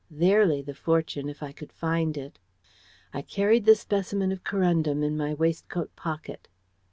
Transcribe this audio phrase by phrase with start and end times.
[0.09, 2.39] There lay the fortune, if I could find it.
[3.13, 6.47] I carried the specimen of corundum in my waistcoat pocket.